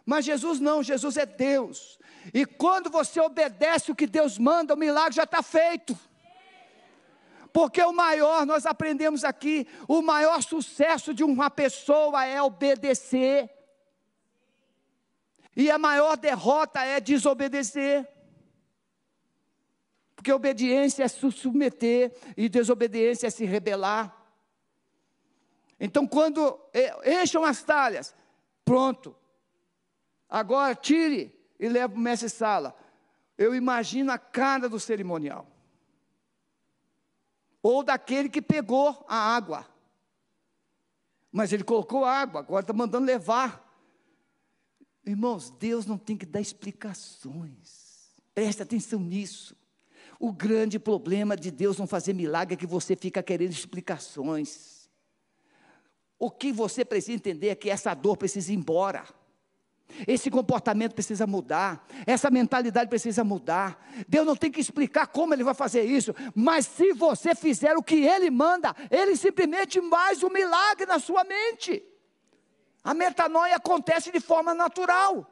[0.05, 1.99] Mas Jesus não, Jesus é Deus.
[2.33, 5.99] E quando você obedece o que Deus manda, o milagre já está feito.
[7.51, 13.49] Porque o maior, nós aprendemos aqui, o maior sucesso de uma pessoa é obedecer.
[15.53, 18.07] E a maior derrota é desobedecer.
[20.15, 24.16] Porque obediência é se submeter e desobediência é se rebelar.
[25.79, 26.59] Então, quando
[27.05, 28.15] encham as talhas,
[28.65, 29.15] pronto,
[30.29, 32.75] Agora tire e leve para o mestre sala.
[33.37, 35.47] Eu imagino a cara do cerimonial.
[37.61, 39.65] Ou daquele que pegou a água.
[41.31, 43.63] Mas ele colocou água, agora está mandando levar.
[45.05, 48.15] Irmãos, Deus não tem que dar explicações.
[48.33, 49.55] Preste atenção nisso.
[50.19, 54.76] O grande problema de Deus não fazer milagre é que você fica querendo explicações.
[56.19, 59.05] O que você precisa entender é que essa dor precisa ir embora.
[60.05, 63.87] Esse comportamento precisa mudar, essa mentalidade precisa mudar.
[64.07, 67.83] Deus não tem que explicar como Ele vai fazer isso, mas se você fizer o
[67.83, 71.83] que Ele manda, Ele simplesmente faz um milagre na sua mente.
[72.83, 75.25] A metanoia acontece de forma natural.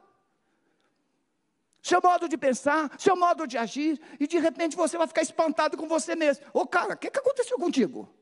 [1.82, 5.76] Seu modo de pensar, seu modo de agir, e de repente você vai ficar espantado
[5.76, 6.44] com você mesmo.
[6.52, 8.12] Ô cara, o que, que aconteceu contigo?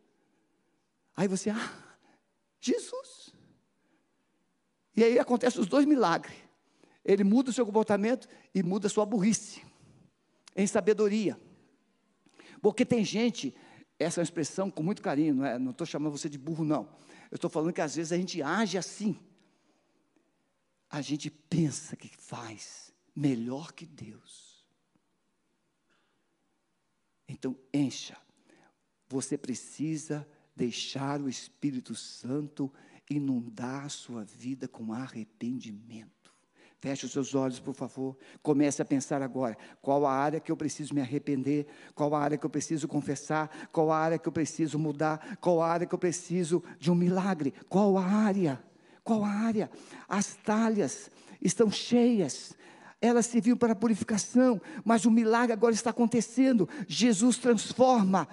[1.16, 1.83] Aí você, ah,
[2.64, 3.34] Jesus.
[4.96, 6.36] E aí acontecem os dois milagres.
[7.04, 9.62] Ele muda o seu comportamento e muda a sua burrice
[10.56, 11.38] em sabedoria.
[12.62, 13.54] Porque tem gente,
[13.98, 15.56] essa é uma expressão com muito carinho, não é?
[15.70, 16.88] Estou chamando você de burro, não.
[17.30, 19.18] Eu estou falando que às vezes a gente age assim.
[20.88, 24.64] A gente pensa que faz melhor que Deus.
[27.28, 28.16] Então, encha.
[29.08, 32.72] Você precisa deixar o Espírito Santo
[33.10, 36.14] inundar a sua vida com arrependimento.
[36.84, 38.14] Feche os seus olhos, por favor.
[38.42, 42.36] Comece a pensar agora: qual a área que eu preciso me arrepender, qual a área
[42.36, 45.94] que eu preciso confessar, qual a área que eu preciso mudar, qual a área que
[45.94, 48.62] eu preciso de um milagre, qual a área,
[49.02, 49.70] qual a área.
[50.06, 52.54] As talhas estão cheias,
[53.00, 56.68] elas serviam para purificação, mas o milagre agora está acontecendo.
[56.86, 58.28] Jesus transforma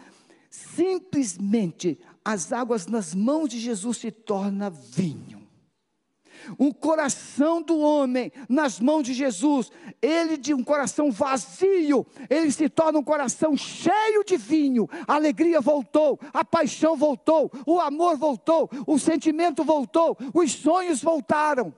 [0.49, 5.41] simplesmente as águas nas mãos de Jesus se torna vinho.
[6.57, 12.67] O coração do homem nas mãos de Jesus, ele de um coração vazio, ele se
[12.67, 14.89] torna um coração cheio de vinho.
[15.07, 21.73] A alegria voltou, a paixão voltou, o amor voltou, o sentimento voltou, os sonhos voltaram.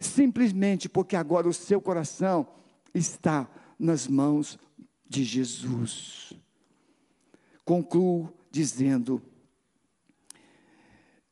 [0.00, 2.46] Simplesmente porque agora o seu coração
[2.94, 3.48] está
[3.78, 4.58] nas mãos
[5.06, 6.32] de Jesus.
[7.64, 9.22] Concluo dizendo: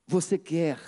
[0.07, 0.79] Você quer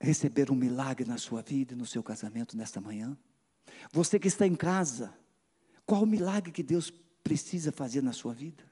[0.00, 3.16] receber um milagre na sua vida e no seu casamento nesta manhã?
[3.92, 5.16] Você que está em casa,
[5.86, 8.64] qual o milagre que Deus precisa fazer na sua vida?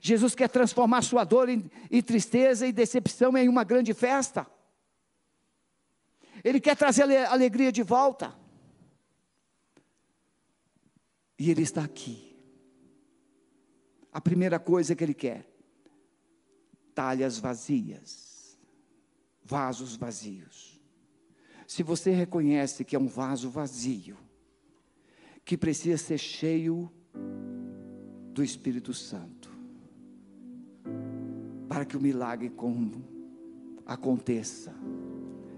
[0.00, 4.46] Jesus quer transformar sua dor em, em tristeza e decepção em uma grande festa.
[6.42, 8.34] Ele quer trazer alegria de volta.
[11.38, 12.25] E Ele está aqui.
[14.16, 15.46] A primeira coisa que ele quer:
[16.94, 18.58] talhas vazias,
[19.44, 20.80] vasos vazios.
[21.66, 24.16] Se você reconhece que é um vaso vazio,
[25.44, 26.90] que precisa ser cheio
[28.32, 29.50] do Espírito Santo,
[31.68, 32.50] para que o milagre
[33.84, 34.74] aconteça,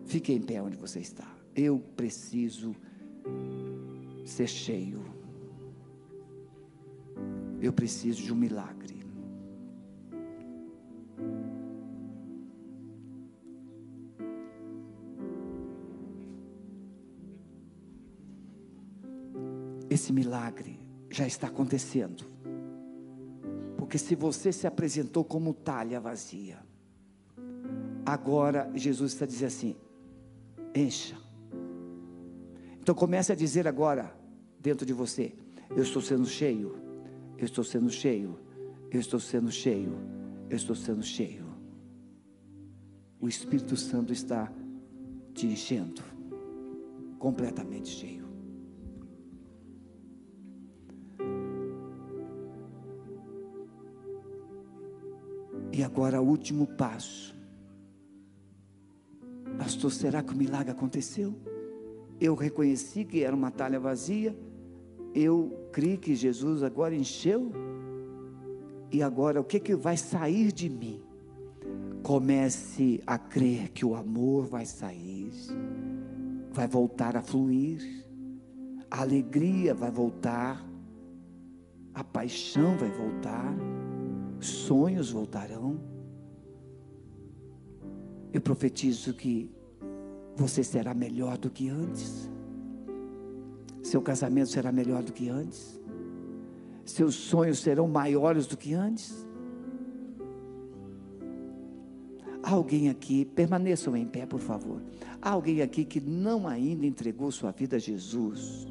[0.05, 1.33] fique em pé onde você está.
[1.55, 2.75] Eu preciso
[4.27, 5.18] ser cheio
[7.61, 8.99] eu preciso de um milagre.
[19.91, 20.79] Esse milagre
[21.11, 22.25] já está acontecendo.
[23.77, 26.59] Porque se você se apresentou como talha vazia,
[28.05, 29.77] agora Jesus está dizendo assim:
[30.75, 31.17] encha.
[32.81, 34.15] Então comece a dizer agora,
[34.61, 35.35] dentro de você:
[35.71, 36.88] eu estou sendo cheio
[37.39, 38.37] eu estou sendo cheio,
[38.91, 39.97] eu estou sendo cheio,
[40.51, 41.47] eu estou sendo cheio.
[43.21, 44.53] O Espírito Santo está
[45.33, 46.03] te enchendo,
[47.19, 48.27] completamente cheio.
[55.73, 57.37] E agora o último passo.
[59.57, 61.35] Pastor, será que o milagre aconteceu?
[62.21, 64.37] Eu reconheci que era uma talha vazia
[65.15, 67.53] eu creio que Jesus agora encheu,
[68.91, 71.03] e agora o que, que vai sair de mim?
[72.03, 75.31] Comece a crer que o amor vai sair,
[76.51, 77.83] vai voltar a fluir,
[78.91, 80.65] a alegria vai voltar,
[81.93, 83.55] a paixão vai voltar,
[84.41, 85.79] sonhos voltarão.
[88.33, 89.51] Eu profetizo que
[90.37, 92.31] você será melhor do que antes.
[93.89, 95.81] Seu casamento será melhor do que antes.
[96.85, 99.27] Seus sonhos serão maiores do que antes.
[102.43, 104.83] Há alguém aqui, permaneçam em pé, por favor.
[105.23, 108.69] Há alguém aqui que não ainda entregou sua vida a Jesus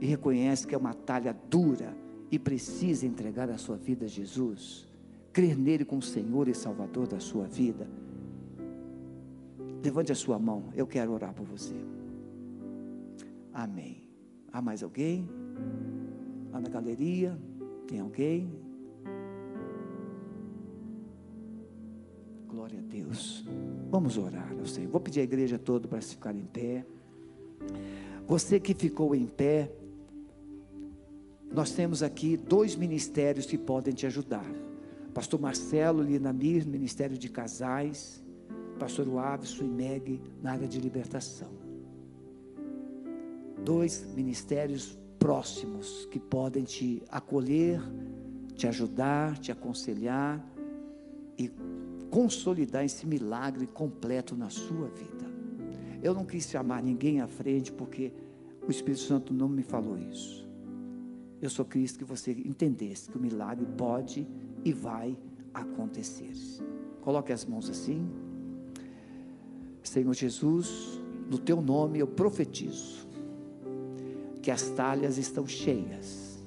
[0.00, 1.94] e reconhece que é uma talha dura
[2.30, 4.88] e precisa entregar a sua vida a Jesus,
[5.30, 7.86] crer nele como Senhor e Salvador da sua vida.
[9.84, 11.74] Levante a sua mão, eu quero orar por você.
[13.52, 14.05] Amém.
[14.56, 15.28] Há mais alguém?
[16.50, 17.38] Lá na galeria?
[17.86, 18.50] Tem alguém?
[22.48, 23.44] Glória a Deus.
[23.90, 24.86] Vamos orar, eu sei.
[24.86, 26.86] Vou pedir à igreja toda para se ficar em pé.
[28.26, 29.70] Você que ficou em pé,
[31.52, 34.50] nós temos aqui dois ministérios que podem te ajudar.
[35.12, 38.24] Pastor Marcelo Linamir, Ministério de Casais.
[38.78, 41.65] Pastor Waves e Meg, na área de libertação
[43.66, 47.82] dois ministérios próximos que podem te acolher,
[48.54, 50.40] te ajudar, te aconselhar
[51.36, 51.50] e
[52.08, 55.26] consolidar esse milagre completo na sua vida.
[56.00, 58.12] Eu não quis chamar ninguém à frente porque
[58.68, 60.48] o Espírito Santo não me falou isso.
[61.42, 64.28] Eu só quis que você entendesse que o milagre pode
[64.64, 65.18] e vai
[65.52, 66.32] acontecer.
[67.00, 68.08] Coloque as mãos assim.
[69.82, 73.05] Senhor Jesus, no teu nome eu profetizo
[74.46, 76.38] que as talhas estão cheias,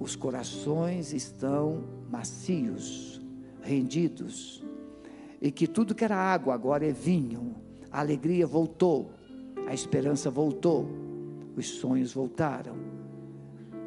[0.00, 3.20] os corações estão macios,
[3.60, 4.64] rendidos,
[5.38, 7.54] e que tudo que era água agora é vinho,
[7.92, 9.10] a alegria voltou,
[9.66, 10.88] a esperança voltou,
[11.54, 12.74] os sonhos voltaram,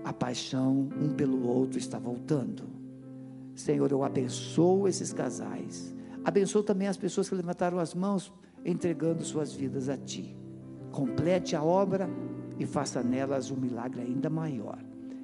[0.03, 2.65] a paixão um pelo outro está voltando.
[3.55, 8.31] Senhor, eu abençoo esses casais, abençoo também as pessoas que levantaram as mãos,
[8.63, 10.37] entregando suas vidas a Ti.
[10.91, 12.07] Complete a obra
[12.59, 14.77] e faça nelas um milagre ainda maior.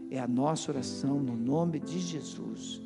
[0.10, 2.82] É a nossa oração no nome de Jesus.